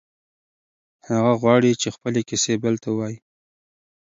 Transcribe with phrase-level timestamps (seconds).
[1.09, 3.17] هغه غواړي چې خپلې کیسې بل ته ووایي.